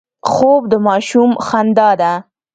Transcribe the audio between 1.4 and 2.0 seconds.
خندا